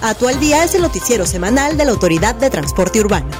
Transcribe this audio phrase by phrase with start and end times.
[0.00, 3.30] ATU al Día es el noticiero semanal de la Autoridad de Transporte Urbano.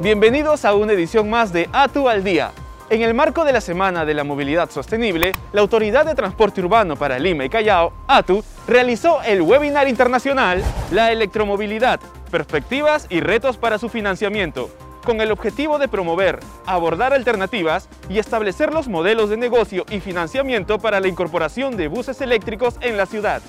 [0.00, 2.52] Bienvenidos a una edición más de ATU al Día.
[2.88, 6.94] En el marco de la Semana de la Movilidad Sostenible, la Autoridad de Transporte Urbano
[6.94, 10.62] para Lima y Callao, ATU, realizó el webinar internacional
[10.92, 11.98] La electromovilidad,
[12.30, 14.70] perspectivas y retos para su financiamiento,
[15.04, 20.78] con el objetivo de promover, abordar alternativas y establecer los modelos de negocio y financiamiento
[20.78, 23.42] para la incorporación de buses eléctricos en la ciudad.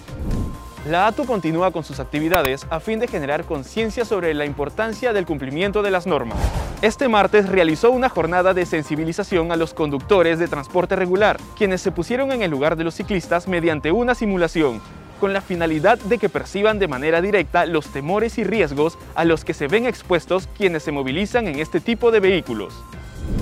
[0.86, 5.25] La ATU continúa con sus actividades a fin de generar conciencia sobre la importancia del
[5.25, 6.37] cumplimiento de las normas.
[6.82, 11.92] Este martes realizó una jornada de sensibilización a los conductores de transporte regular, quienes se
[11.92, 14.82] pusieron en el lugar de los ciclistas mediante una simulación,
[15.20, 19.43] con la finalidad de que perciban de manera directa los temores y riesgos a los
[19.43, 22.73] que se ven expuestos quienes se movilizan en este tipo de vehículos.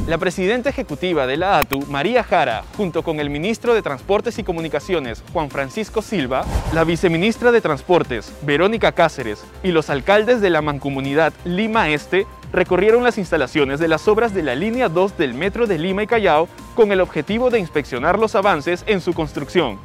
[0.07, 4.43] La presidenta ejecutiva de la ATU, María Jara, junto con el ministro de Transportes y
[4.43, 10.61] Comunicaciones, Juan Francisco Silva, la viceministra de Transportes, Verónica Cáceres, y los alcaldes de la
[10.61, 15.67] mancomunidad Lima Este recorrieron las instalaciones de las obras de la línea 2 del metro
[15.67, 19.77] de Lima y Callao con el objetivo de inspeccionar los avances en su construcción.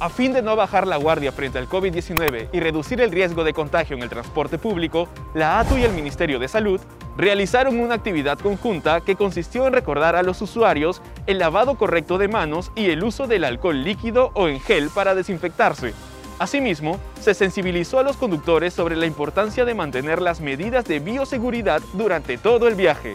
[0.00, 3.52] A fin de no bajar la guardia frente al COVID-19 y reducir el riesgo de
[3.52, 6.80] contagio en el transporte público, la ATU y el Ministerio de Salud
[7.16, 12.28] realizaron una actividad conjunta que consistió en recordar a los usuarios el lavado correcto de
[12.28, 15.94] manos y el uso del alcohol líquido o en gel para desinfectarse.
[16.38, 21.80] Asimismo, se sensibilizó a los conductores sobre la importancia de mantener las medidas de bioseguridad
[21.92, 23.14] durante todo el viaje.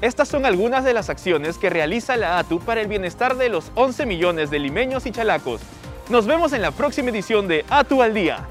[0.00, 3.70] Estas son algunas de las acciones que realiza la ATU para el bienestar de los
[3.74, 5.60] 11 millones de limeños y chalacos.
[6.08, 8.46] Nos vemos en la próxima edición de ATU al Día.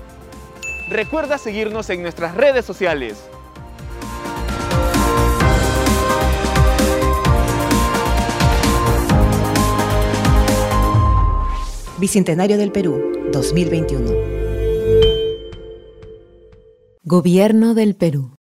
[0.89, 3.28] Recuerda seguirnos en nuestras redes sociales.
[12.00, 14.09] Bicentenario del Perú, 2021.
[17.03, 18.38] Gobierno del Perú.